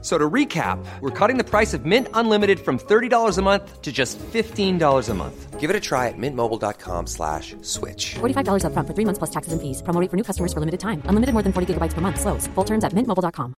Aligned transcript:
So 0.00 0.16
to 0.16 0.30
recap, 0.30 0.78
we're 1.00 1.10
cutting 1.10 1.38
the 1.38 1.44
price 1.44 1.74
of 1.74 1.84
Mint 1.84 2.06
Unlimited 2.14 2.60
from 2.60 2.78
$30 2.78 3.36
a 3.36 3.42
month 3.42 3.82
to 3.82 3.90
just 3.90 4.16
$15 4.32 5.08
a 5.08 5.14
month. 5.14 5.58
Give 5.58 5.70
it 5.70 5.74
a 5.74 5.80
try 5.80 6.06
at 6.06 6.14
mintmobile.com 6.16 7.08
slash 7.08 7.56
switch. 7.62 8.14
$45 8.20 8.62
upfront 8.62 8.86
for 8.86 8.94
three 8.94 9.04
months 9.04 9.18
plus 9.18 9.30
taxes 9.30 9.52
and 9.52 9.60
fees. 9.60 9.82
Promo 9.82 10.00
rate 10.00 10.08
for 10.08 10.16
new 10.16 10.22
customers 10.22 10.52
for 10.52 10.60
limited 10.60 10.78
time. 10.78 11.02
Unlimited 11.06 11.32
more 11.34 11.42
than 11.42 11.52
40 11.52 11.74
gigabytes 11.74 11.94
per 11.94 12.00
month. 12.00 12.20
Slows. 12.20 12.46
Full 12.54 12.64
terms 12.64 12.84
at 12.84 12.92
mintmobile.com. 12.94 13.54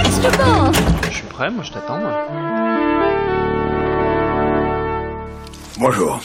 Extra 0.00 0.30
ball. 0.38 0.72
Je 1.04 1.10
suis 1.12 1.26
prêt, 1.28 1.50
moi 1.50 1.64
je 1.64 1.72
t'attends. 1.72 2.00
moi. 2.00 2.12
Bonjour. 5.78 6.20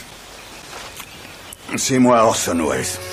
C'est 1.75 1.99
moi 1.99 2.23
Orson 2.23 2.59
Welles. 2.69 3.12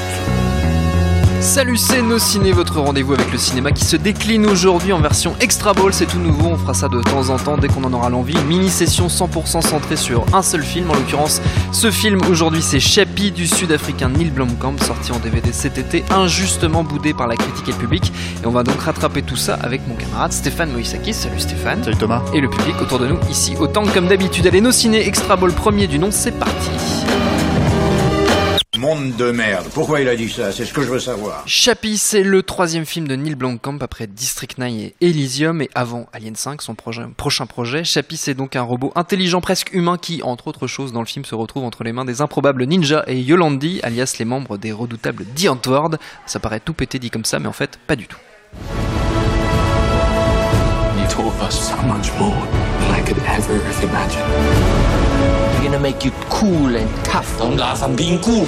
Salut, 1.41 1.75
c'est 1.75 2.03
Nos 2.03 2.19
Ciné, 2.19 2.51
votre 2.51 2.79
rendez-vous 2.79 3.13
avec 3.13 3.31
le 3.31 3.37
cinéma 3.39 3.71
qui 3.71 3.83
se 3.83 3.95
décline 3.95 4.45
aujourd'hui 4.45 4.93
en 4.93 4.99
version 5.01 5.33
Extra 5.39 5.73
Ball. 5.73 5.91
C'est 5.91 6.05
tout 6.05 6.19
nouveau, 6.19 6.49
on 6.49 6.57
fera 6.57 6.75
ça 6.75 6.87
de 6.87 7.01
temps 7.01 7.29
en 7.29 7.37
temps 7.37 7.57
dès 7.57 7.67
qu'on 7.67 7.83
en 7.83 7.91
aura 7.93 8.11
l'envie. 8.11 8.33
Une 8.33 8.45
mini-session 8.45 9.07
100% 9.07 9.61
centrée 9.61 9.95
sur 9.95 10.23
un 10.35 10.43
seul 10.43 10.61
film. 10.61 10.91
En 10.91 10.93
l'occurrence, 10.93 11.41
ce 11.71 11.89
film 11.89 12.21
aujourd'hui, 12.29 12.61
c'est 12.61 12.79
Chappie 12.79 13.31
du 13.31 13.47
sud-africain 13.47 14.09
Neil 14.09 14.29
Blomkamp, 14.29 14.77
sorti 14.85 15.11
en 15.11 15.17
DVD 15.17 15.51
cet 15.51 15.79
été, 15.79 16.05
injustement 16.11 16.83
boudé 16.83 17.15
par 17.15 17.27
la 17.27 17.35
critique 17.35 17.69
et 17.69 17.71
le 17.71 17.77
public. 17.77 18.13
Et 18.43 18.45
on 18.45 18.51
va 18.51 18.61
donc 18.61 18.79
rattraper 18.79 19.23
tout 19.23 19.35
ça 19.35 19.55
avec 19.55 19.81
mon 19.87 19.95
camarade 19.95 20.33
Stéphane 20.33 20.71
Moïsakis. 20.71 21.15
Salut 21.15 21.39
Stéphane. 21.39 21.83
Salut 21.83 21.97
Thomas. 21.97 22.21
Et 22.35 22.39
le 22.39 22.51
public 22.51 22.75
autour 22.79 22.99
de 22.99 23.07
nous 23.07 23.17
ici, 23.31 23.55
autant 23.59 23.83
que 23.83 23.89
comme 23.89 24.07
d'habitude. 24.07 24.45
Allez, 24.45 24.61
Nos 24.61 24.71
Ciné, 24.71 25.07
Extra 25.07 25.37
Ball 25.37 25.51
premier 25.51 25.87
du 25.87 25.97
nom, 25.97 26.09
c'est 26.11 26.37
parti. 26.37 26.69
Monde 28.81 29.15
de 29.15 29.29
merde. 29.29 29.67
Pourquoi 29.75 30.01
il 30.01 30.07
a 30.07 30.15
dit 30.15 30.27
ça? 30.27 30.51
C'est 30.51 30.65
ce 30.65 30.73
que 30.73 30.81
je 30.81 30.89
veux 30.89 30.99
savoir. 30.99 31.43
Chappie, 31.45 31.99
c'est 31.99 32.23
le 32.23 32.41
troisième 32.41 32.87
film 32.87 33.07
de 33.07 33.15
Neil 33.15 33.35
Blomkamp 33.35 33.77
après 33.79 34.07
District 34.07 34.57
9 34.57 34.71
et 34.71 34.95
Elysium 35.01 35.61
et 35.61 35.69
avant 35.75 36.07
Alien 36.13 36.35
5, 36.35 36.63
son 36.63 36.73
prochain 36.73 37.45
projet. 37.45 37.83
Chappie, 37.83 38.17
c'est 38.17 38.33
donc 38.33 38.55
un 38.55 38.63
robot 38.63 38.91
intelligent 38.95 39.39
presque 39.39 39.71
humain 39.73 39.99
qui, 40.01 40.23
entre 40.23 40.47
autres 40.47 40.65
choses, 40.65 40.93
dans 40.93 41.01
le 41.01 41.05
film 41.05 41.25
se 41.25 41.35
retrouve 41.35 41.63
entre 41.63 41.83
les 41.83 41.93
mains 41.93 42.05
des 42.05 42.21
improbables 42.21 42.65
ninjas 42.65 43.03
et 43.05 43.19
Yolandi, 43.19 43.81
alias 43.83 44.15
les 44.17 44.25
membres 44.25 44.57
des 44.57 44.71
redoutables 44.71 45.25
The 45.35 45.49
Antwoord. 45.49 45.99
Ça 46.25 46.39
paraît 46.39 46.59
tout 46.59 46.73
pété 46.73 46.97
dit 46.97 47.11
comme 47.11 47.23
ça, 47.23 47.37
mais 47.37 47.47
en 47.47 47.53
fait, 47.53 47.77
pas 47.85 47.95
du 47.95 48.07
tout. 48.07 48.17
You 51.11 51.17
taught 51.17 51.41
us 51.41 51.67
so 51.67 51.75
much 51.81 52.09
more 52.13 52.39
than 52.79 52.91
I 52.91 53.03
could 53.05 53.17
ever 53.19 53.57
have 53.59 53.83
imagined. 53.83 54.23
We're 55.57 55.65
gonna 55.65 55.79
make 55.79 56.05
you 56.05 56.11
cool 56.29 56.73
and 56.73 56.89
tough. 57.03 57.37
Don't 57.37 57.57
laugh, 57.57 57.83
I'm 57.83 57.97
being 57.97 58.21
cool. 58.21 58.45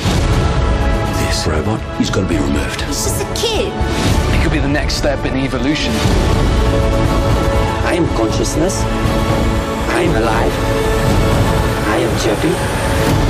This 1.27 1.45
robot, 1.45 1.81
he's 1.97 2.09
got 2.09 2.21
to 2.21 2.27
be 2.27 2.37
removed. 2.37 2.79
He's 2.81 3.03
just 3.03 3.21
a 3.21 3.25
kid. 3.35 3.73
It 4.33 4.41
could 4.41 4.53
be 4.53 4.59
the 4.59 4.69
next 4.69 4.93
step 4.93 5.25
in 5.25 5.35
evolution. 5.35 5.91
I 7.83 7.95
am 7.97 8.07
consciousness. 8.15 8.81
I 9.89 10.03
am 10.07 10.15
alive. 10.15 10.53
I 11.89 11.97
am 11.97 12.19
Chappie. 12.21 13.22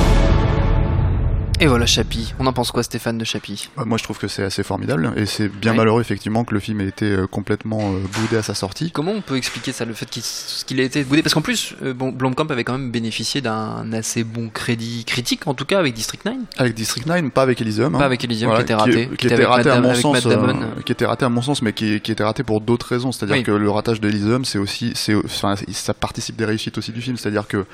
Et 1.64 1.66
voilà 1.66 1.86
Chappie. 1.86 2.34
On 2.38 2.46
en 2.46 2.52
pense 2.52 2.70
quoi 2.72 2.82
Stéphane 2.82 3.16
de 3.16 3.24
Chappie? 3.24 3.70
Bah, 3.74 3.84
moi 3.86 3.96
je 3.96 4.04
trouve 4.04 4.18
que 4.18 4.28
c'est 4.28 4.42
assez 4.42 4.62
formidable 4.62 5.14
et 5.16 5.24
c'est 5.24 5.48
bien 5.48 5.70
Ouais. 5.70 5.78
malheureux 5.78 6.02
effectivement 6.02 6.44
que 6.44 6.52
le 6.52 6.60
film 6.60 6.82
ait 6.82 6.88
été 6.88 7.06
euh, 7.06 7.26
complètement 7.26 7.94
euh, 7.94 8.00
boudé 8.12 8.36
à 8.36 8.42
sa 8.42 8.52
sortie. 8.52 8.90
Comment 8.90 9.12
on 9.12 9.22
peut 9.22 9.38
expliquer 9.38 9.72
ça, 9.72 9.86
le 9.86 9.94
fait 9.94 10.04
qu'il 10.10 10.78
ait 10.78 10.84
été 10.84 11.02
boudé? 11.04 11.22
Parce 11.22 11.32
qu'en 11.32 11.40
plus, 11.40 11.74
euh, 11.82 11.94
bon, 11.94 12.12
Blomkamp 12.12 12.48
avait 12.50 12.64
quand 12.64 12.74
même 12.76 12.90
bénéficié 12.90 13.40
d'un 13.40 13.90
assez 13.94 14.24
bon 14.24 14.50
crédit 14.50 15.06
critique, 15.06 15.46
en 15.46 15.54
tout 15.54 15.64
cas 15.64 15.78
avec 15.78 15.94
District 15.94 16.22
9. 16.26 16.34
Avec 16.58 16.74
District 16.74 17.06
9, 17.06 17.30
pas 17.30 17.40
avec 17.40 17.62
Elysium. 17.62 17.92
Pas 17.92 17.98
hein. 18.00 18.02
avec 18.02 18.22
Elysium, 18.22 18.54
qui 18.56 18.60
était 18.60 18.74
raté, 18.74 19.08
Qui, 19.08 19.16
qui 19.16 19.26
était 19.28 19.46
raté 19.46 19.70
à 19.70 19.80
mon 19.80 19.94
sens. 19.94 20.26
euh, 20.26 20.52
qui 20.84 20.92
était 20.92 21.06
raté 21.06 21.24
à 21.24 21.30
mon 21.30 21.40
sens, 21.40 21.62
mais 21.62 21.72
qui, 21.72 21.98
qui 22.02 22.12
était 22.12 22.24
raté 22.24 22.42
pour 22.42 22.60
d'autres 22.60 22.88
raisons. 22.88 23.10
C'est-à-dire 23.10 23.36
Oui. 23.36 23.42
que 23.42 23.52
le 23.52 23.70
ratage 23.70 24.02
d'Elysium, 24.02 24.44
c'est 24.44 24.58
aussi, 24.58 24.92
enfin, 25.24 25.54
ça 25.72 25.94
participe 25.94 26.36
des 26.36 26.44
réussites 26.44 26.76
aussi 26.76 26.92
du 26.92 27.00
film. 27.00 27.16
C'est-à-dire 27.16 27.48
que 27.48 27.64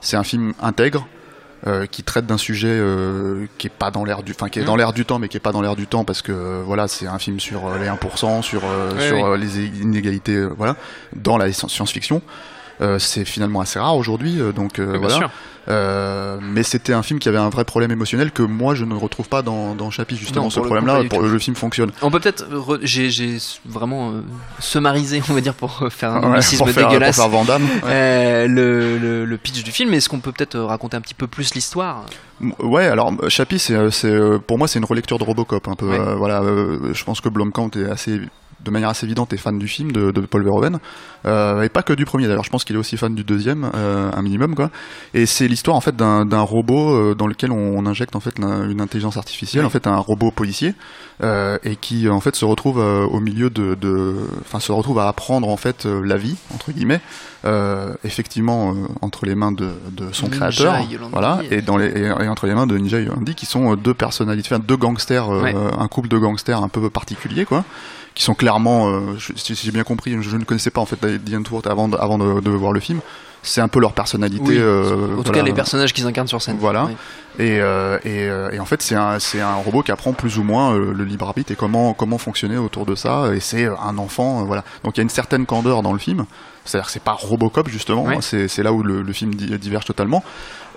c'est 0.00 0.16
un 0.16 0.24
film 0.24 0.52
intègre. 0.60 1.06
Euh, 1.66 1.86
qui 1.86 2.02
traite 2.02 2.26
d'un 2.26 2.36
sujet 2.38 2.68
euh, 2.70 3.46
qui 3.58 3.66
est 3.66 3.70
pas 3.70 3.90
dans 3.90 4.04
l'air 4.04 4.22
du 4.22 4.32
enfin 4.32 4.48
qui 4.48 4.58
est 4.60 4.64
dans 4.64 4.76
l'air 4.76 4.92
du 4.92 5.04
temps 5.06 5.18
mais 5.18 5.28
qui 5.28 5.36
est 5.36 5.40
pas 5.40 5.52
dans 5.52 5.62
l'air 5.62 5.74
du 5.74 5.86
temps 5.86 6.04
parce 6.04 6.20
que 6.20 6.32
euh, 6.32 6.62
voilà 6.64 6.86
c'est 6.86 7.06
un 7.06 7.18
film 7.18 7.40
sur 7.40 7.66
euh, 7.66 7.78
les 7.78 7.86
1% 7.86 8.42
sur 8.42 8.62
euh, 8.64 8.92
Oui, 8.96 9.06
sur 9.06 9.28
oui. 9.30 9.40
les 9.40 9.66
inégalités 9.80 10.44
voilà 10.56 10.76
dans 11.14 11.38
la 11.38 11.50
science-fiction 11.52 12.20
c'est 12.98 13.24
finalement 13.24 13.60
assez 13.60 13.78
rare 13.78 13.96
aujourd'hui 13.96 14.40
euh, 14.40 14.52
donc 14.52 14.78
euh, 14.78 14.96
voilà 14.98 15.30
euh, 15.68 16.38
mais 16.40 16.62
c'était 16.62 16.92
un 16.92 17.02
film 17.02 17.18
qui 17.18 17.28
avait 17.28 17.38
un 17.38 17.48
vrai 17.48 17.64
problème 17.64 17.90
émotionnel 17.90 18.30
que 18.30 18.42
moi 18.42 18.76
je 18.76 18.84
ne 18.84 18.94
retrouve 18.94 19.28
pas 19.28 19.42
dans, 19.42 19.74
dans 19.74 19.90
Chappie 19.90 20.16
justement 20.16 20.44
Non, 20.44 20.50
ce 20.50 20.60
pour 20.60 20.68
pour 20.68 21.18
tout. 21.20 21.24
le 21.28 21.38
film 21.40 21.56
fonctionne 21.56 21.90
On 22.02 22.10
peut 22.12 22.20
peut-être. 22.20 22.44
re- 22.52 22.78
J'ai 22.82 23.38
vraiment 23.64 24.10
euh, 24.12 24.20
summarisé, 24.60 25.20
on 25.28 25.32
va 25.34 25.40
dire, 25.40 25.54
pour 25.54 25.82
euh, 25.82 25.90
faire 25.90 26.12
un 26.14 26.20
Ouais, 26.30 26.38
pour, 26.56 26.68
faire, 26.68 26.84
pour 26.84 26.88
dégueulasse. 26.92 27.16
faire 27.16 27.28
Van 27.28 27.44
Damme. 27.44 27.66
euh, 27.84 28.46
le, 28.46 28.96
le, 28.98 29.24
le 29.24 29.36
pitch 29.38 29.64
du 29.64 29.72
film. 29.72 29.92
Est-ce 29.94 30.08
qu'on 30.08 30.20
peut 30.20 30.30
peut-être 30.32 30.54
euh, 30.54 30.66
raconter 30.66 30.96
un 30.96 31.00
petit 31.00 31.14
peu 31.14 31.26
plus 31.26 31.54
l'histoire? 31.54 32.04
Ouais, 32.60 32.86
alors 32.86 33.12
euh, 33.22 33.28
Chappie, 33.28 33.58
c'est, 33.58 33.74
euh, 33.74 33.90
euh, 34.04 34.38
pour 34.38 34.58
moi, 34.58 34.68
c'est 34.68 34.78
une 34.78 34.84
relecture 34.84 35.18
de 35.18 35.24
Robocop. 35.24 35.66
Un 35.68 35.74
peu, 35.74 35.88
Ouais. 35.88 35.98
euh, 35.98 36.14
voilà. 36.14 36.42
euh, 36.42 36.92
je 36.92 37.04
pense 37.04 37.20
que 37.20 37.28
Blomkamp 37.28 37.70
est 37.76 37.90
assez, 37.90 38.20
de 38.64 38.70
manière 38.70 38.88
assez 38.88 39.06
évidente, 39.06 39.32
est 39.32 39.36
fan 39.36 39.58
du 39.58 39.68
film 39.68 39.92
de, 39.92 40.10
de 40.10 40.20
Paul 40.22 40.42
Verhoeven, 40.44 40.78
euh, 41.26 41.62
et 41.62 41.68
pas 41.68 41.82
que 41.82 41.92
du 41.92 42.04
premier. 42.04 42.26
D'ailleurs, 42.26 42.44
je 42.44 42.50
pense 42.50 42.64
qu'il 42.64 42.74
est 42.76 42.78
aussi 42.78 42.96
fan 42.96 43.14
du 43.14 43.22
deuxième, 43.24 43.70
euh, 43.74 44.10
un 44.12 44.22
minimum, 44.22 44.54
quoi. 44.54 44.70
Et 45.14 45.26
c'est 45.26 45.46
l'histoire 45.48 45.76
en 45.76 45.80
fait 45.80 45.94
d'un, 45.96 46.24
robot 46.40 46.94
euh, 46.94 47.14
dans 47.14 47.26
lequel 47.26 47.52
on, 47.52 47.76
on 47.78 47.86
injecte 47.86 48.16
en 48.16 48.20
fait 48.20 48.38
une 48.38 48.80
intelligence 48.80 49.16
artificielle, 49.16 49.64
en 49.64 49.70
fait 49.70 49.86
un 49.86 49.96
robot 49.98 50.30
policier, 50.30 50.74
euh, 51.22 51.58
et 51.64 51.76
qui 51.76 52.08
en 52.08 52.20
fait 52.20 52.34
se 52.34 52.44
retrouve 52.44 52.78
au 52.78 53.20
milieu 53.20 53.50
de, 53.50 53.76
enfin 54.40 54.60
se 54.60 54.72
retrouve 54.72 54.98
à 54.98 55.08
apprendre 55.08 55.48
en 55.48 55.56
fait 55.56 55.84
la 55.84 56.16
vie 56.16 56.36
entre 56.54 56.72
guillemets, 56.72 57.00
effectivement 58.04 58.74
entre 59.02 59.26
les 59.26 59.34
mains 59.34 59.52
de, 59.52 59.70
de 59.92 60.12
son 60.12 60.28
Ninja 60.28 60.50
créateur, 60.50 60.80
Yolandi. 60.90 61.12
voilà, 61.12 61.40
et 61.50 61.62
dans 61.62 61.76
les 61.76 61.86
et, 61.86 62.04
et 62.06 62.28
entre 62.28 62.46
les 62.46 62.54
mains 62.54 62.66
de 62.66 62.76
Ninja 62.76 63.00
Yolandi 63.00 63.34
qui 63.34 63.46
sont 63.46 63.74
deux 63.76 63.94
personnalités, 63.94 64.48
enfin, 64.52 64.62
deux 64.66 64.76
gangsters, 64.76 65.28
Ouais. 65.28 65.54
un 65.54 65.88
couple 65.88 66.08
de 66.08 66.18
gangsters 66.18 66.62
un 66.62 66.68
peu 66.68 66.88
particulier 66.90 67.44
quoi, 67.44 67.64
qui 68.16 68.24
sont 68.24 68.34
clairement, 68.34 68.88
euh, 68.88 69.14
je- 69.18 69.32
si, 69.36 69.54
j'ai 69.54 69.70
bien 69.70 69.84
compris, 69.84 70.16
je, 70.20 70.36
ne 70.36 70.42
connaissais 70.42 70.70
pas 70.70 70.80
en 70.80 70.86
fait 70.86 70.96
The 70.96 71.34
Antwoord 71.34 71.68
avant 71.68 71.86
de, 71.86 71.96
avant 71.96 72.18
de, 72.18 72.40
de 72.40 72.50
voir 72.50 72.72
le 72.72 72.80
film. 72.80 72.98
C'est 73.42 73.60
un 73.60 73.68
peu 73.68 73.78
leur 73.78 73.92
personnalité. 73.92 74.42
Oui, 74.44 74.56
euh, 74.58 74.94
En 74.94 75.18
tout 75.18 75.22
voilà. 75.26 75.38
cas, 75.38 75.42
les 75.44 75.52
personnages 75.52 75.92
qu'ils 75.92 76.04
incarnent 76.06 76.26
sur 76.26 76.42
scène. 76.42 76.56
Voilà. 76.58 76.86
Oui. 76.86 76.96
Et, 77.38 77.60
euh, 77.60 77.96
et, 78.04 78.24
euh, 78.28 78.50
et 78.50 78.58
en 78.58 78.64
fait, 78.64 78.82
c'est 78.82 78.96
un, 78.96 79.20
c'est 79.20 79.40
un 79.40 79.54
robot 79.54 79.82
qui 79.82 79.92
apprend 79.92 80.12
plus 80.14 80.38
ou 80.38 80.42
moins 80.42 80.74
euh, 80.74 80.92
le 80.92 81.04
libre 81.04 81.26
arbitre 81.28 81.52
et 81.52 81.54
comment, 81.54 81.94
comment 81.94 82.18
fonctionner 82.18 82.56
autour 82.56 82.86
de 82.86 82.96
ça. 82.96 83.32
Et 83.34 83.38
c'est 83.38 83.66
un 83.66 83.98
enfant, 83.98 84.40
euh, 84.40 84.44
voilà. 84.44 84.64
Donc 84.82 84.96
il 84.96 84.98
y 84.98 85.02
a 85.02 85.04
une 85.04 85.10
certaine 85.10 85.46
candeur 85.46 85.82
dans 85.82 85.92
le 85.92 86.00
film. 86.00 86.24
C'est-à-dire 86.66 86.86
que 86.86 86.92
c'est 86.92 87.02
pas 87.02 87.12
Robocop 87.12 87.68
justement. 87.68 88.20
C'est, 88.20 88.48
c'est 88.48 88.62
là 88.62 88.72
où 88.72 88.82
le, 88.82 89.02
le 89.02 89.12
film 89.12 89.34
di- 89.34 89.58
diverge 89.58 89.84
totalement 89.84 90.22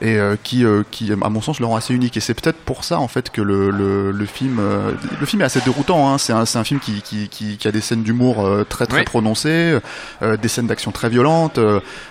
et 0.01 0.17
euh, 0.17 0.38
qui, 0.41 0.63
euh, 0.63 0.83
qui, 0.91 1.11
à 1.11 1.29
mon 1.29 1.41
sens, 1.41 1.59
le 1.59 1.66
rend 1.66 1.75
assez 1.75 1.94
unique. 1.94 2.16
Et 2.16 2.22
c'est 2.22 2.33
peut-être 2.33 2.55
pour 2.59 2.85
ça 2.85 3.00
en 3.00 3.09
fait 3.09 3.29
que 3.31 3.41
le, 3.41 3.69
le, 3.69 4.11
le 4.11 4.25
film, 4.25 4.59
euh, 4.61 4.91
le 5.19 5.25
film 5.25 5.41
est 5.41 5.45
assez 5.45 5.59
déroutant. 5.59 6.09
Hein. 6.09 6.17
C'est 6.17 6.31
un, 6.31 6.45
c'est 6.45 6.57
un 6.57 6.63
film 6.63 6.79
qui, 6.79 7.01
qui, 7.01 7.27
qui, 7.27 7.57
qui 7.57 7.67
a 7.67 7.72
des 7.73 7.81
scènes 7.81 8.03
d'humour 8.03 8.47
très 8.69 8.85
très 8.88 9.03
prononcées, 9.03 9.77
des 10.22 10.47
scènes 10.47 10.67
d'action 10.67 10.91
très 10.91 11.09
violentes. 11.09 11.59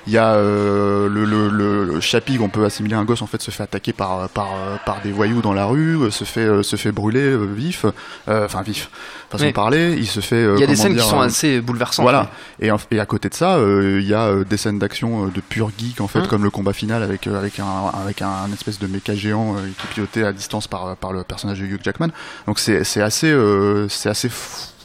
Il 0.07 0.13
y 0.13 0.19
a 0.19 0.37
le, 0.39 1.09
le, 1.25 1.49
le, 1.49 2.01
Chappie 2.01 2.37
qu'on 2.37 2.49
peut 2.51 2.65
assimiler 2.65 2.95
à 2.95 2.99
un 2.99 3.05
gosse 3.05 3.23
en 3.23 3.27
fait 3.27 3.41
se 3.41 3.51
fait 3.51 3.63
attaquer 3.63 3.93
par 3.95 4.29
par 4.31 4.49
par 4.85 5.01
des 5.03 5.11
voyous 5.11 5.41
dans 5.41 5.53
la 5.55 5.65
rue, 5.65 5.99
se 6.11 6.25
fait 6.25 6.63
se 6.63 6.77
fait 6.77 6.93
brûler 6.93 7.37
vif, 7.39 7.87
enfin 8.27 8.61
vif, 8.63 8.91
façon 9.31 9.45
Oui. 9.45 9.51
de 9.51 9.55
parler. 9.55 9.95
Il 9.99 10.07
se 10.07 10.21
fait. 10.21 10.45
Il 10.55 10.61
y 10.61 10.65
a 10.65 10.67
des 10.67 10.77
scènes 10.77 10.93
dire, 10.95 11.05
qui 11.05 11.09
sont 11.09 11.21
assez 11.21 11.61
bouleversantes. 11.63 12.03
voilà. 12.03 12.31
Et, 12.61 12.71
à 12.71 13.07
côté 13.07 13.29
de 13.31 13.35
ça, 13.35 13.57
il 14.01 14.07
y 14.07 14.15
a 14.15 14.23
euh, 14.27 14.45
des 14.45 14.57
scènes 14.57 14.79
d'action 14.79 15.27
euh, 15.27 15.29
de 15.31 15.41
pur 15.41 15.71
geek 15.79 16.01
en 16.01 16.09
fait, 16.09 16.21
Hum. 16.21 16.27
comme 16.29 16.45
le 16.45 16.51
combat 16.51 16.73
final 16.73 17.03
avec 17.03 17.27
euh, 17.27 17.39
avec 17.39 17.59
un 17.61 17.67
avec 18.05 18.23
un, 18.23 18.29
un 18.29 18.53
espèce 18.53 18.79
de 18.79 18.87
méca 18.87 19.15
géant 19.15 19.57
euh, 19.57 19.61
qui 19.79 19.87
est 19.87 19.91
piloté 19.95 20.25
à 20.25 20.33
distance 20.33 20.67
par 20.67 20.97
par 20.97 21.13
le 21.13 21.23
personnage 21.25 21.61
de 21.61 21.67
Hugh 21.67 21.81
Jackman. 21.83 22.09
Donc 22.47 22.59
c'est 22.59 22.85
c'est 22.85 23.03
assez 23.03 23.31
euh, 23.31 23.89
c'est 23.89 24.09
assez 24.09 24.31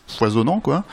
foisonnant 0.08 0.60
quoi. 0.60 0.84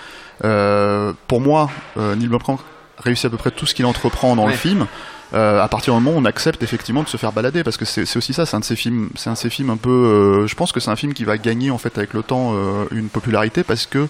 Euh, 0.45 1.13
pour 1.29 1.41
moi, 1.41 1.71
euh, 1.99 2.15
Neil 2.17 2.29
Blomkamp 2.29 2.59
réussit 2.99 3.27
à 3.27 3.31
peu 3.31 3.37
près 3.37 3.51
tout 3.51 3.67
ce 3.67 3.75
qu'il 3.75 3.87
entreprend 3.87 4.37
dans 4.37 4.45
Ouais. 4.47 4.53
le 4.53 4.57
film. 4.57 4.87
Euh, 5.33 5.63
à 5.63 5.69
partir 5.69 5.95
du 5.95 6.01
moment 6.03 6.17
où 6.17 6.21
on 6.21 6.25
accepte 6.25 6.61
effectivement 6.65 7.05
de 7.05 7.09
se 7.09 7.17
faire 7.17 7.31
balader 7.31 7.63
parce 7.63 7.77
que 7.77 7.85
c'est 7.85 8.05
c'est 8.05 8.17
aussi 8.17 8.33
ça 8.33 8.47
c'est 8.47 8.57
un 8.57 8.61
de 8.61 8.65
ces 8.65 8.75
films 8.75 9.11
c'est 9.15 9.31
un 9.31 9.35
de 9.35 9.39
ces 9.39 9.49
films 9.49 9.71
un 9.71 9.77
peu 9.77 9.89
euh, 9.89 10.47
je 10.49 10.57
pense 10.57 10.73
que 10.73 10.81
c'est 10.81 10.91
un 10.91 10.97
film 10.97 11.15
qui 11.15 11.23
va 11.23 11.39
gagner 11.39 11.71
en 11.71 11.79
fait 11.79 11.97
avec 11.99 12.15
le 12.15 12.25
temps 12.25 12.51
euh, 12.55 12.87
une 12.91 13.09
popularité 13.09 13.63
parce 13.63 13.87
que 13.87 14.09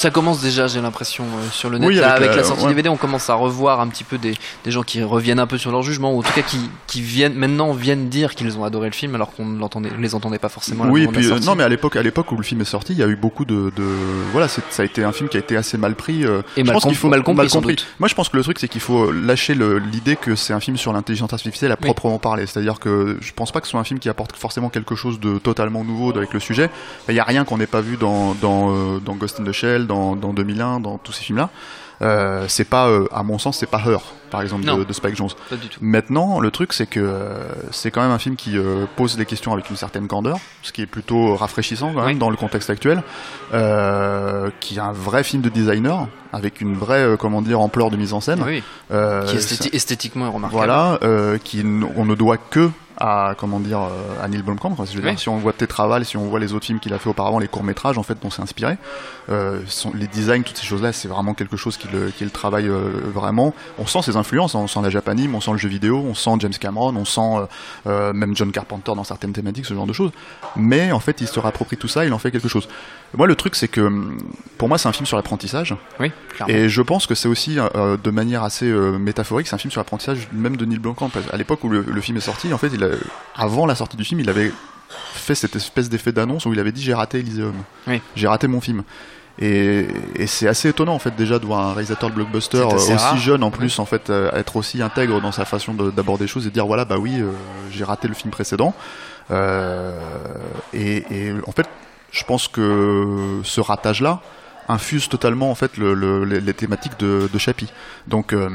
Ça 0.00 0.10
commence 0.10 0.40
déjà, 0.40 0.66
j'ai 0.66 0.80
l'impression, 0.80 1.24
euh, 1.24 1.50
sur 1.52 1.68
le 1.68 1.76
net. 1.76 1.86
Oui, 1.86 1.96
Là, 1.96 2.12
avec 2.14 2.28
avec, 2.28 2.36
la- 2.38 2.44
sortie 2.44 2.62
ouais. 2.62 2.70
DVD, 2.70 2.88
on 2.88 2.96
commence 2.96 3.28
à 3.28 3.34
revoir 3.34 3.80
un 3.80 3.88
petit 3.88 4.02
peu 4.04 4.16
des, 4.16 4.34
des 4.64 4.70
gens 4.70 4.82
qui 4.82 5.02
reviennent 5.02 5.38
un 5.38 5.46
peu 5.46 5.58
sur 5.58 5.70
leur 5.72 5.82
jugement, 5.82 6.14
ou 6.14 6.20
en 6.20 6.22
tout 6.22 6.32
cas 6.32 6.40
qui, 6.40 6.58
qui 6.86 7.02
viennent 7.02 7.34
maintenant 7.34 7.72
viennent 7.74 8.08
dire 8.08 8.34
qu'ils 8.34 8.56
ont 8.56 8.64
adoré 8.64 8.86
le 8.88 8.94
film 8.94 9.14
alors 9.14 9.30
qu'on 9.30 9.44
ne 9.44 9.88
les 9.98 10.14
entendait 10.14 10.38
pas 10.38 10.48
forcément. 10.48 10.84
à 10.84 10.86
la 10.86 10.92
Oui, 10.94 11.02
et 11.02 11.04
moment 11.04 11.18
de 11.18 11.22
la 11.28 11.34
puis 11.34 11.42
euh, 11.42 11.46
non, 11.46 11.54
mais 11.54 11.64
à 11.64 11.68
l'époque, 11.68 11.96
à 11.96 12.02
l'époque 12.02 12.32
où 12.32 12.36
le 12.38 12.42
film 12.42 12.62
est 12.62 12.64
sorti, 12.64 12.94
il 12.94 12.98
y 12.98 13.02
a 13.02 13.08
eu 13.08 13.16
beaucoup 13.16 13.44
de, 13.44 13.70
de 13.76 13.84
voilà, 14.32 14.48
ça 14.48 14.62
a 14.78 14.84
été 14.86 15.04
un 15.04 15.12
film 15.12 15.28
qui 15.28 15.36
a 15.36 15.40
été 15.40 15.54
assez 15.58 15.76
mal 15.76 15.94
pris. 15.94 16.24
euh, 16.24 16.40
Et 16.56 16.60
je 16.62 16.64
mal 16.64 16.72
pense 16.72 16.84
com- 16.84 16.90
qu'il 16.92 16.98
faut 16.98 17.08
mal 17.08 17.22
compris, 17.22 17.50
sans 17.50 17.60
doute. 17.60 17.86
Moi, 17.98 18.08
je 18.08 18.14
pense 18.14 18.30
que 18.30 18.38
le 18.38 18.42
truc, 18.42 18.58
c'est 18.58 18.68
qu'il 18.68 18.80
faut 18.80 19.12
lâcher 19.12 19.54
l'idée 19.54 20.16
que 20.16 20.34
c'est 20.34 20.54
un 20.54 20.60
film 20.60 20.78
sur 20.78 20.94
l'intelligence 20.94 21.34
artificielle 21.34 21.72
à 21.72 21.76
Oui. 21.78 21.84
proprement 21.84 22.18
parler. 22.18 22.46
C'est-à-dire 22.46 22.78
que 22.80 23.18
je 23.20 23.32
pense 23.34 23.52
pas 23.52 23.60
que 23.60 23.66
ce 23.66 23.72
soit 23.72 23.80
un 23.80 23.84
film 23.84 24.00
qui 24.00 24.08
apporte 24.08 24.34
forcément 24.34 24.70
quelque 24.70 24.94
chose 24.94 25.20
de 25.20 25.36
totalement 25.36 25.84
nouveau 25.84 26.16
avec 26.16 26.32
le 26.32 26.40
sujet. 26.40 26.70
Il 27.10 27.14
y 27.14 27.20
a 27.20 27.24
rien 27.24 27.44
qu'on 27.44 27.58
n'ait 27.58 27.66
pas 27.66 27.82
vu 27.82 27.98
dans 27.98 28.34
dans, 28.40 28.96
dans 28.98 29.14
Ghost 29.14 29.38
in 29.40 29.44
the 29.44 29.52
Shell, 29.52 29.88
dans, 29.90 30.16
dans 30.16 30.32
2001, 30.32 30.80
dans 30.80 30.96
tous 30.98 31.12
ces 31.12 31.24
films-là. 31.24 31.50
Euh, 32.02 32.46
c'est 32.48 32.64
pas, 32.64 32.88
euh, 32.88 33.06
à 33.12 33.22
mon 33.22 33.38
sens, 33.38 33.58
c'est 33.58 33.66
pas 33.76 33.82
Her, 33.84 34.00
par 34.30 34.40
exemple, 34.40 34.64
Non. 34.64 34.78
de, 34.78 34.84
de 34.84 34.92
Spike 34.94 35.16
Jones. 35.16 35.28
Pas 35.50 35.56
du 35.56 35.68
tout. 35.68 35.78
Maintenant, 35.82 36.40
le 36.40 36.50
truc, 36.50 36.72
c'est 36.72 36.86
que 36.86 36.98
euh, 36.98 37.34
c'est 37.72 37.90
quand 37.90 38.00
même 38.00 38.10
un 38.10 38.18
film 38.18 38.36
qui 38.36 38.56
euh, 38.56 38.86
pose 38.96 39.18
les 39.18 39.26
questions 39.26 39.52
avec 39.52 39.68
une 39.68 39.76
certaine 39.76 40.08
candeur, 40.08 40.38
ce 40.62 40.72
qui 40.72 40.80
est 40.80 40.86
plutôt 40.86 41.36
rafraîchissant 41.36 41.88
quand 41.92 42.00
même 42.00 42.14
Oui. 42.14 42.18
dans 42.18 42.30
le 42.30 42.36
contexte 42.38 42.70
actuel, 42.70 43.02
euh, 43.52 44.50
qui 44.60 44.76
est 44.76 44.80
un 44.80 44.92
vrai 44.92 45.24
film 45.24 45.42
de 45.42 45.48
designer 45.50 46.06
avec 46.32 46.60
une 46.62 46.74
vraie, 46.74 47.04
euh, 47.04 47.16
comment 47.18 47.42
dire, 47.42 47.60
ampleur 47.60 47.90
de 47.90 47.96
mise 47.98 48.12
en 48.14 48.20
scène. 48.20 48.42
Oui, 48.46 48.62
Euh, 48.92 49.24
qui 49.26 49.36
esthéti- 49.36 49.74
esthétiquement 49.74 50.26
est 50.26 50.30
remarquable. 50.34 50.56
voilà, 50.56 50.98
euh, 51.02 51.38
qui 51.42 51.62
on 51.96 52.04
ne 52.06 52.14
doit 52.14 52.36
que 52.38 52.70
à 53.00 53.34
comment 53.36 53.60
dire 53.60 53.80
euh, 53.80 54.22
à 54.22 54.28
Neil 54.28 54.42
Blomkamp. 54.42 54.74
quoi. 54.76 54.84
Je 54.84 54.92
veux 54.92 55.02
Oui. 55.02 55.10
dire, 55.10 55.18
si 55.18 55.28
on 55.30 55.38
voit 55.38 55.52
Tétraval, 55.54 56.04
si 56.04 56.16
on 56.18 56.26
voit 56.28 56.38
les 56.38 56.52
autres 56.52 56.66
films 56.66 56.78
qu'il 56.80 56.92
a 56.92 56.98
fait 56.98 57.08
auparavant, 57.08 57.38
les 57.38 57.48
courts 57.48 57.64
métrages 57.64 57.96
en 57.98 58.02
fait 58.02 58.18
dont 58.22 58.30
c'est 58.30 58.42
inspiré, 58.42 58.76
euh, 59.30 59.60
sont, 59.66 59.90
les 59.94 60.06
designs, 60.06 60.42
toutes 60.42 60.58
ces 60.58 60.66
choses-là, 60.66 60.92
c'est 60.92 61.08
vraiment 61.08 61.32
quelque 61.34 61.56
chose 61.56 61.76
qui 61.78 61.88
le, 61.88 62.10
qui 62.10 62.24
le 62.24 62.30
travaille 62.30 62.68
euh, 62.68 62.90
vraiment. 63.12 63.54
On 63.78 63.86
sent 63.86 64.02
ses 64.02 64.16
influences, 64.16 64.54
hein. 64.54 64.60
on 64.60 64.66
sent 64.66 64.80
la 64.82 64.90
japanime, 64.90 65.34
on 65.34 65.40
sent 65.40 65.52
le 65.52 65.56
jeu 65.58 65.68
vidéo, 65.68 66.04
on 66.06 66.14
sent 66.14 66.30
James 66.40 66.52
Cameron, 66.52 66.94
on 66.94 67.04
sent 67.06 67.20
euh, 67.22 67.46
euh, 67.86 68.12
même 68.12 68.36
John 68.36 68.52
Carpenter 68.52 68.92
dans 68.94 69.04
certaines 69.04 69.32
thématiques, 69.32 69.64
ce 69.66 69.74
genre 69.74 69.86
de 69.86 69.92
choses. 69.94 70.10
Mais 70.56 70.92
en 70.92 71.00
fait, 71.00 71.20
il 71.20 71.26
se 71.26 71.40
réapproprie 71.40 71.76
tout 71.78 71.88
ça, 71.88 72.04
il 72.04 72.12
en 72.12 72.18
fait 72.18 72.30
quelque 72.30 72.48
chose. 72.48 72.68
Moi, 73.14 73.26
le 73.26 73.34
truc, 73.34 73.56
c'est 73.56 73.68
que 73.68 73.80
hum, 73.80 74.18
pour 74.58 74.68
moi, 74.68 74.78
c'est 74.78 74.88
un 74.88 74.92
film 74.92 75.06
sur 75.06 75.16
l'apprentissage. 75.16 75.74
Oui, 75.98 76.12
clairement. 76.34 76.54
Et 76.54 76.68
je 76.68 76.82
pense 76.82 77.06
que 77.06 77.14
c'est 77.14 77.28
aussi, 77.28 77.58
euh, 77.58 77.96
de 78.02 78.10
manière 78.10 78.44
assez 78.44 78.66
euh, 78.66 78.98
métaphorique, 78.98 79.48
c'est 79.48 79.54
un 79.54 79.58
film 79.58 79.70
sur 79.72 79.80
l'apprentissage 79.80 80.28
même 80.32 80.56
de 80.56 80.64
Neil 80.64 80.78
Blomkamp. 80.78 81.08
Qu'à 81.10 81.36
l'époque 81.36 81.64
où 81.64 81.68
le, 81.68 81.82
le 81.86 82.00
film 82.00 82.16
est 82.18 82.20
sorti, 82.20 82.52
en 82.52 82.58
fait, 82.58 82.68
il 82.72 82.84
a- 82.84 82.88
avant 83.36 83.66
la 83.66 83.74
sortie 83.74 83.96
du 83.96 84.04
film, 84.04 84.20
il 84.20 84.30
avait 84.30 84.52
fait 85.14 85.34
cette 85.34 85.56
espèce 85.56 85.88
d'effet 85.88 86.12
d'annonce 86.12 86.46
où 86.46 86.52
il 86.52 86.60
avait 86.60 86.72
dit 86.72 86.82
j'ai 86.82 86.94
raté 86.94 87.18
Elysium, 87.18 87.54
Oui. 87.86 88.00
j'ai 88.16 88.26
raté 88.28 88.46
mon 88.48 88.60
film. 88.60 88.82
Et, 89.38 89.86
et 90.16 90.26
c'est 90.26 90.48
assez 90.48 90.68
étonnant 90.68 90.92
en 90.94 90.98
fait 90.98 91.14
déjà 91.16 91.38
de 91.38 91.46
voir 91.46 91.60
un 91.66 91.72
réalisateur 91.72 92.10
de 92.10 92.14
blockbuster 92.16 92.58
euh, 92.58 92.66
aussi 92.74 92.92
rare. 92.92 93.16
jeune 93.16 93.42
en 93.42 93.50
plus 93.50 93.78
en 93.78 93.86
fait 93.86 94.10
euh, 94.10 94.30
être 94.32 94.56
aussi 94.56 94.82
intègre 94.82 95.20
dans 95.22 95.32
sa 95.32 95.44
façon 95.46 95.72
de- 95.72 95.90
d'aborder 95.90 96.24
les 96.24 96.28
choses 96.28 96.46
et 96.46 96.50
dire 96.50 96.66
voilà 96.66 96.84
bah 96.84 96.98
oui 96.98 97.20
euh, 97.20 97.30
j'ai 97.70 97.84
raté 97.84 98.06
le 98.08 98.14
film 98.14 98.30
précédent 98.30 98.74
Euh, 99.30 99.98
et, 100.74 101.04
et 101.10 101.32
en 101.46 101.52
fait 101.52 101.66
je 102.10 102.24
pense 102.24 102.48
que 102.48 103.40
ce 103.44 103.60
ratage 103.60 104.00
là 104.00 104.20
infuse 104.68 105.08
totalement 105.08 105.50
en 105.50 105.54
fait 105.54 105.76
le, 105.76 105.94
le- 105.94 106.24
les, 106.24 106.40
thématiques 106.54 106.98
de, 106.98 107.28
de 107.32 107.38
donc 108.06 108.32
euh, 108.32 108.48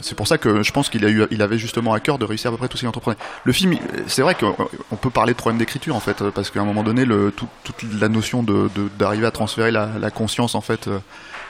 c'est 0.00 0.14
pour 0.14 0.26
ça 0.28 0.38
que 0.38 0.62
je 0.62 0.72
pense 0.72 0.88
qu'il 0.88 1.04
a 1.04 1.08
eu, 1.08 1.24
il 1.30 1.42
avait 1.42 1.58
justement 1.58 1.92
à 1.94 2.00
cœur 2.00 2.18
de 2.18 2.24
réussir 2.24 2.48
à 2.50 2.52
peu 2.52 2.58
près 2.58 2.68
tout 2.68 2.76
ce 2.76 2.80
qu'il 2.82 2.88
entreprenait. 2.88 3.16
Le 3.44 3.52
film, 3.52 3.72
il- 3.74 3.80
c'est 4.06 4.22
vrai 4.22 4.34
qu'on 4.34 4.54
on 4.90 4.96
peut 4.96 5.10
parler 5.10 5.32
de 5.32 5.38
problème 5.38 5.58
d'écriture 5.58 5.96
en 5.96 6.00
fait, 6.00 6.22
parce 6.34 6.50
qu'à 6.50 6.60
un 6.60 6.64
moment 6.64 6.82
donné, 6.82 7.04
le, 7.04 7.32
tout- 7.32 7.48
toute 7.64 7.82
la 8.00 8.08
notion 8.08 8.42
de 8.42 8.68
d'arriver 8.98 9.26
à 9.26 9.30
transférer 9.30 9.70
la, 9.70 9.88
la 10.00 10.10
conscience 10.10 10.54
en 10.54 10.60
fait 10.60 10.88
euh, 10.88 10.98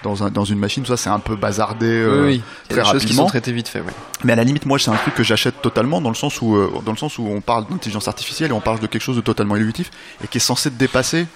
dans, 0.02 0.22
un, 0.24 0.30
dans 0.30 0.44
une 0.44 0.58
machine, 0.58 0.82
tout 0.84 0.90
ça 0.90 0.96
c'est 0.96 1.10
un 1.10 1.18
peu 1.18 1.34
bazardé 1.36 1.86
euh, 1.86 2.26
oui, 2.26 2.42
très 2.68 2.80
a 2.80 2.82
des 2.82 2.88
choses 2.90 3.00
qui 3.00 3.06
rapidement. 3.06 3.22
sont 3.24 3.28
traitées 3.28 3.52
vite 3.52 3.68
fait. 3.68 3.82
Mais 4.24 4.32
à 4.32 4.36
la 4.36 4.44
limite, 4.44 4.66
moi, 4.66 4.78
c'est 4.78 4.90
un 4.90 4.96
truc 4.96 5.14
que 5.14 5.22
j'achète 5.24 5.60
totalement 5.62 6.00
dans 6.00 6.10
le 6.10 6.14
sens 6.14 6.40
où, 6.42 6.54
euh, 6.56 6.70
dans 6.84 6.92
le 6.92 6.98
sens 6.98 7.18
où 7.18 7.26
on 7.26 7.40
parle 7.40 7.66
d'intelligence 7.68 8.06
artificielle 8.08 8.50
et 8.50 8.54
on 8.54 8.60
parle 8.60 8.78
de 8.80 8.86
quelque 8.86 9.02
chose 9.02 9.16
de 9.16 9.20
totalement 9.22 9.56
évolutif 9.56 9.90
et 10.22 10.28
qui 10.28 10.38
est 10.38 10.40
censé 10.40 10.70
dépasser 10.70 11.26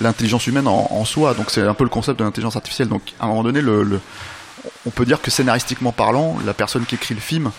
l'intelligence 0.00 0.46
humaine 0.46 0.68
en, 0.68 0.86
en 0.90 1.04
soi. 1.04 1.34
Donc 1.34 1.50
c'est 1.50 1.62
un 1.62 1.74
peu 1.74 1.84
le 1.84 1.90
concept 1.90 2.18
de 2.18 2.24
l'intelligence 2.24 2.56
artificielle. 2.56 2.88
Donc 2.88 3.02
à 3.18 3.24
un 3.24 3.28
moment 3.28 3.42
donné, 3.42 3.60
le, 3.60 3.82
le- 3.82 4.00
on 4.86 4.90
peut 4.90 5.04
dire 5.04 5.20
que 5.20 5.30
scénaristiquement 5.30 5.92
parlant, 5.92 6.36
la 6.44 6.54
personne 6.54 6.84
qui 6.84 6.94
écrit 6.96 7.14
le 7.14 7.20
film 7.20 7.50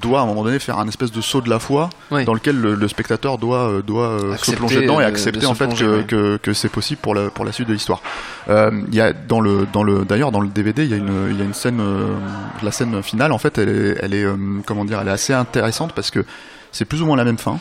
doit 0.00 0.18
à 0.18 0.22
un 0.24 0.26
moment 0.26 0.42
donné 0.42 0.58
faire 0.58 0.80
un 0.80 0.88
espèce 0.88 1.12
de 1.12 1.20
saut 1.20 1.40
de 1.40 1.48
la 1.48 1.60
foi 1.60 1.90
Oui. 2.10 2.24
dans 2.24 2.34
lequel 2.34 2.60
le, 2.60 2.74
le 2.74 2.88
spectateur 2.88 3.38
doit 3.38 3.68
euh, 3.70 3.82
doit 3.82 4.08
euh, 4.08 4.36
se 4.36 4.50
plonger 4.50 4.80
dedans 4.80 4.98
et 5.00 5.04
de- 5.04 5.08
accepter 5.08 5.38
de 5.40 5.46
en 5.46 5.54
fait 5.54 5.66
plonger, 5.66 5.84
que, 5.84 6.02
que, 6.02 6.36
que 6.38 6.52
c'est 6.54 6.68
possible 6.70 7.00
pour 7.00 7.14
la 7.14 7.30
pour 7.30 7.44
la 7.44 7.52
suite 7.52 7.68
de 7.68 7.72
l'histoire. 7.72 8.02
Euh, 8.48 8.70
Il 8.88 8.94
y 8.96 9.00
a 9.00 9.12
dans 9.12 9.40
le 9.40 9.64
dans 9.72 9.84
le 9.84 10.04
d'ailleurs 10.04 10.32
dans 10.32 10.40
le 10.40 10.48
DVD 10.48 10.82
il 10.84 10.90
y 10.90 10.94
a 10.94 10.96
une 10.96 11.28
il 11.30 11.38
y 11.38 11.40
a 11.40 11.44
une 11.44 11.54
scène 11.54 11.78
euh, 11.80 12.16
la 12.64 12.72
scène 12.72 13.00
finale 13.02 13.30
en 13.30 13.38
fait 13.38 13.58
elle 13.58 13.68
est 13.68 13.98
elle 14.02 14.14
est 14.14 14.24
euh, 14.24 14.34
comment 14.66 14.84
dire 14.84 14.98
elle 15.00 15.08
est 15.08 15.12
assez 15.12 15.32
intéressante 15.34 15.92
parce 15.92 16.10
que 16.10 16.24
c'est 16.72 16.84
plus 16.84 17.00
ou 17.00 17.06
moins 17.06 17.16
la 17.16 17.24
même 17.24 17.38
fin 17.38 17.60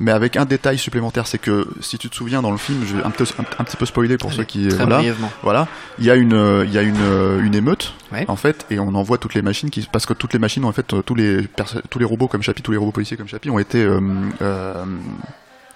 mais 0.00 0.10
avec 0.10 0.36
un 0.36 0.44
détail 0.44 0.78
supplémentaire 0.78 1.26
c'est 1.26 1.38
que 1.38 1.68
si 1.80 1.98
tu 1.98 2.08
te 2.10 2.14
souviens 2.16 2.42
dans 2.42 2.50
le 2.50 2.56
film 2.56 2.82
je 2.86 2.96
vais 2.96 3.02
un, 3.04 3.10
peu- 3.10 3.24
un, 3.38 3.42
un 3.60 3.64
petit 3.64 3.76
peu 3.76 3.86
spoiler 3.86 4.16
pour 4.18 4.32
ceux 4.32 4.44
qui 4.44 4.68
Très 4.68 4.84
voilà. 4.86 5.02
voilà. 5.42 5.68
Il 5.98 6.04
y 6.04 6.10
a 6.10 6.16
une 6.16 6.32
euh, 6.32 6.64
il 6.66 6.72
y 6.72 6.78
a 6.78 6.82
une 6.82 7.00
euh, 7.00 7.42
une 7.44 7.54
émeute 7.54 7.92
Ouais. 8.12 8.24
en 8.28 8.36
fait 8.36 8.66
et 8.70 8.78
on 8.78 8.94
envoie 8.94 9.16
toutes 9.18 9.34
les 9.34 9.40
machines 9.42 9.70
qui 9.70 9.88
parce 9.90 10.04
que 10.06 10.12
toutes 10.12 10.32
les 10.34 10.38
machines 10.38 10.64
en 10.66 10.72
fait 10.72 10.92
euh, 10.92 11.02
tous 11.02 11.14
les 11.14 11.46
tous 11.88 11.98
les 11.98 12.04
robots 12.04 12.28
comme 12.28 12.42
Chappie 12.42 12.60
tous 12.62 12.72
les 12.72 12.76
robots 12.78 12.92
policiers 12.92 13.16
comme 13.16 13.28
Chappie 13.28 13.48
ont 13.50 13.58
été 13.58 13.82
euh, 13.82 14.00
euh, 14.42 14.84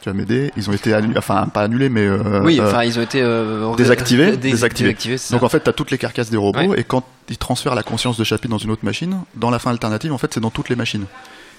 tu 0.06 0.10
vas 0.10 0.16
m'aider 0.16 0.52
ils 0.56 0.70
ont 0.70 0.72
été 0.72 0.94
annulés 0.94 1.18
enfin 1.18 1.48
pas 1.52 1.62
annulés 1.62 1.88
mais 1.88 2.06
euh, 2.06 2.40
Oui, 2.44 2.60
euh, 2.60 2.68
enfin, 2.68 2.84
ils 2.84 2.96
ont 2.96 3.02
été 3.02 3.20
euh, 3.20 3.74
désactivés, 3.74 4.30
dés- 4.36 4.50
désactivés. 4.52 4.90
désactivés, 4.90 5.18
donc 5.32 5.42
en 5.42 5.48
fait 5.48 5.58
t'as 5.60 5.72
toutes 5.72 5.90
les 5.90 5.98
carcasses 5.98 6.30
des 6.30 6.36
robots 6.36 6.60
Ouais. 6.60 6.80
et 6.80 6.84
quand 6.84 7.02
ils 7.28 7.38
transfèrent 7.38 7.74
la 7.74 7.82
conscience 7.82 8.16
de 8.16 8.22
Chappie 8.22 8.46
dans 8.48 8.58
une 8.58 8.70
autre 8.70 8.84
machine 8.84 9.18
dans 9.34 9.50
la 9.50 9.58
fin 9.58 9.70
alternative 9.72 10.12
en 10.12 10.18
fait 10.18 10.32
c'est 10.32 10.40
dans 10.40 10.50
toutes 10.50 10.68
les 10.68 10.76
machines 10.76 11.06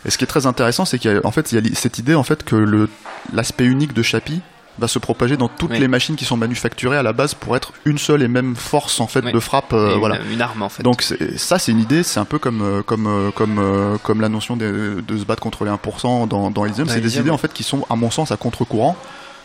et 0.06 0.12
ce 0.12 0.18
qui 0.18 0.24
est 0.24 0.28
très 0.28 0.46
intéressant 0.46 0.86
c'est 0.86 0.98
qu'il 0.98 1.12
y 1.12 1.16
a 1.16 1.20
en 1.26 1.32
fait 1.32 1.52
il 1.52 1.68
y 1.68 1.72
a 1.72 1.76
cette 1.76 1.98
idée 2.00 2.16
en 2.16 2.24
fait 2.24 2.44
que 2.46 2.88
l'aspect 3.34 3.66
unique 3.66 3.94
de 3.94 4.02
Chappie 4.02 4.40
va 4.80 4.88
se 4.88 5.00
propager 5.00 5.38
dans 5.38 5.48
toutes 5.48 5.72
Oui. 5.72 5.80
les 5.80 5.88
machines 5.88 6.16
qui 6.16 6.26
sont 6.26 6.38
manufacturées 6.38 6.98
à 6.98 7.04
la 7.04 7.14
base 7.14 7.34
pour 7.34 7.56
être 7.56 7.74
une 7.86 7.98
seule 7.98 8.22
et 8.22 8.28
même 8.28 8.56
force 8.56 9.00
en 9.00 9.08
fait 9.08 9.24
Oui. 9.26 9.32
de 9.32 9.40
frappe 9.40 9.74
euh, 9.74 9.94
une, 9.94 10.00
voilà 10.00 10.20
une 10.32 10.42
arme 10.42 10.62
en 10.62 10.70
fait. 10.70 10.84
donc 10.84 11.02
ça 11.38 11.60
c'est 11.60 11.72
une 11.72 11.80
idée, 11.80 12.04
c'est 12.04 12.20
un 12.20 12.26
peu 12.26 12.40
comme 12.40 12.62
euh, 12.62 12.82
comme 12.84 13.08
euh, 13.08 13.32
comme 13.32 13.98
comme 14.04 14.22
la 14.22 14.30
notion 14.30 14.56
de, 14.56 15.04
de 15.08 15.18
se 15.18 15.26
battre 15.26 15.42
contre 15.42 15.64
les 15.66 15.72
1% 15.72 16.28
dans 16.28 16.52
dans 16.52 16.66
Elysium, 16.66 16.88
c'est 16.88 17.02
des 17.02 17.18
idées 17.18 17.30
en 17.32 17.38
fait 17.38 17.52
qui 17.54 17.64
sont 17.64 17.86
à 17.90 17.96
mon 17.96 18.12
sens 18.12 18.32
à 18.32 18.38
contre-courant 18.38 18.96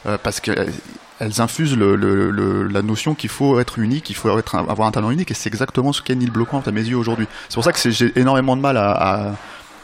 euh, 0.07 0.19
parce 0.23 0.41
que 0.41 0.53
elles 1.21 1.41
infusent 1.41 1.77
le, 1.77 1.95
le, 1.95 2.31
le- 2.31 2.67
la 2.67 2.83
notion 2.83 3.15
qu'il 3.15 3.31
faut 3.31 3.61
être 3.61 3.79
unique, 3.79 4.05
qu'il 4.05 4.17
faut 4.17 4.37
être 4.39 4.57
avoir 4.57 4.89
un 4.89 4.91
talent 4.91 5.11
unique 5.13 5.31
et 5.31 5.35
c'est 5.35 5.49
exactement 5.49 5.93
ce 5.93 6.03
qu'est 6.03 6.17
Neil 6.17 6.31
Blomkamp 6.31 6.63
à 6.67 6.73
mes 6.73 6.81
yeux 6.83 6.97
aujourd'hui. 6.97 7.29
C'est 7.49 7.55
pour 7.55 7.63
ça 7.63 7.73
que 7.73 7.91
j'ai 7.91 8.13
énormément 8.19 8.57
de 8.57 8.61
mal 8.61 8.77
à, 8.77 8.91
à 8.91 9.33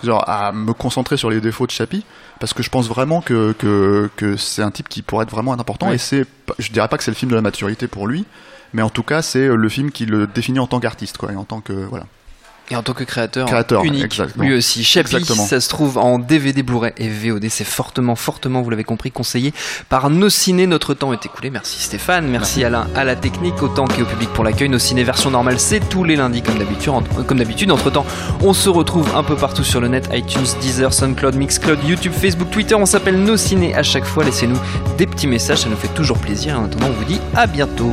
genre 0.03 0.29
à 0.29 0.53
me 0.53 0.73
concentrer 0.73 1.17
sur 1.17 1.31
les 1.31 1.41
défauts 1.41 1.67
de 1.67 1.71
Chappie 1.71 2.05
parce 2.41 2.53
que 2.53 2.62
je 2.62 2.71
pense 2.71 2.89
vraiment 2.89 3.21
que 3.21 3.53
que, 3.53 4.11
que 4.17 4.37
c'est 4.37 4.62
un 4.62 4.71
type 4.71 4.89
qui 4.89 5.02
pourrait 5.02 5.25
être 5.25 5.31
vraiment 5.31 5.52
important 5.52 5.90
et 5.93 5.99
c'est 5.99 6.25
je 6.59 6.71
dirais 6.73 6.88
pas 6.88 6.99
que 6.99 7.05
c'est 7.05 7.11
le 7.11 7.17
film 7.17 7.31
de 7.31 7.37
la 7.37 7.43
maturité 7.43 7.88
pour 7.88 8.07
lui 8.07 8.25
mais 8.73 8.83
en 8.83 8.90
tout 8.90 9.02
cas 9.02 9.23
c'est 9.23 9.49
le 9.49 9.69
film 9.69 9.90
qui 9.90 10.07
le 10.07 10.26
définit 10.26 10.61
en 10.61 10.67
tant 10.67 10.81
qu'artiste 10.81 11.19
quoi 11.19 11.33
et 11.33 11.37
en 11.37 11.45
tant 11.45 11.61
que 11.61 11.73
voilà 11.73 12.07
Et 12.71 12.77
en 12.77 12.83
tant 12.83 12.93
que 12.93 13.05
créateur, 13.05 13.47
Créateur, 13.47 13.83
unique, 13.85 14.05
exactement. 14.05 14.45
lui 14.45 14.55
aussi. 14.55 14.85
Chappie, 14.85 15.17
Exactement. 15.17 15.47
ça 15.47 15.59
se 15.61 15.69
trouve 15.71 15.97
en 15.97 16.19
DVD, 16.19 16.63
Blu-ray 16.63 16.93
et 16.99 17.09
VOD. 17.09 17.47
C'est 17.49 17.65
fortement, 17.65 18.15
fortement, 18.15 18.61
vous 18.61 18.69
l'avez 18.69 18.85
compris, 18.85 19.11
conseillé 19.11 19.55
par 19.89 20.11
Nos 20.11 20.29
Ciné. 20.29 20.67
Notre 20.67 20.93
temps 20.93 21.13
est 21.15 21.25
écoulé. 21.25 21.49
Merci 21.51 21.81
Stéphane, 21.81 22.27
merci 22.29 22.65
Alain 22.65 22.87
à 22.95 23.05
la 23.05 23.17
technique, 23.17 23.63
autant 23.63 23.87
qu'au 23.87 24.05
public 24.05 24.29
pour 24.35 24.45
l'accueil. 24.45 24.69
Nos 24.69 24.79
Ciné 24.79 25.03
version 25.03 25.31
normale, 25.31 25.59
c'est 25.59 25.81
tous 25.89 26.05
les 26.05 26.17
lundis 26.17 26.43
comme 26.43 26.59
d'habitude. 26.59 26.93
Comme 27.27 27.39
d'habitude, 27.39 27.71
entre 27.71 27.91
temps, 27.91 28.05
on 28.43 28.53
se 28.53 28.69
retrouve 28.69 29.09
un 29.17 29.23
peu 29.23 29.35
partout 29.37 29.65
sur 29.65 29.81
le 29.81 29.89
net 29.89 30.09
iTunes, 30.13 30.47
Deezer, 30.61 30.93
SoundCloud, 30.93 31.37
Mixcloud, 31.37 31.79
YouTube, 31.85 32.13
Facebook, 32.13 32.51
Twitter. 32.51 32.75
On 32.75 32.87
s'appelle 32.87 33.19
Nos 33.23 33.37
Ciné 33.39 33.75
à 33.75 33.83
chaque 33.83 34.05
fois. 34.05 34.25
Laissez-nous 34.25 34.59
des 34.99 35.07
petits 35.07 35.27
messages, 35.27 35.59
ça 35.59 35.69
nous 35.71 35.77
fait 35.77 35.89
toujours 35.95 36.19
plaisir. 36.19 36.59
En 36.61 36.65
attendant, 36.67 36.89
on 36.89 36.93
vous 36.93 37.05
dit 37.05 37.21
à 37.35 37.47
bientôt. 37.47 37.93